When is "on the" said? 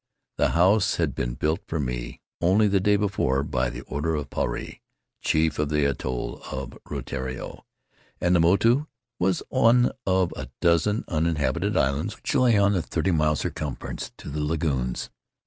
12.57-12.81